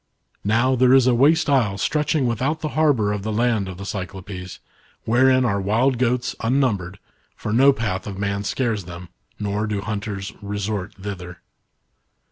[0.43, 3.85] Now, there is a waste isle stretching without the harbour of the land of the
[3.85, 4.57] Cyclopes,
[5.05, 6.97] wherein are wild goats unnumbered,
[7.35, 9.09] for no path of man scares them,
[9.39, 11.41] nor do hunters resc/t thither.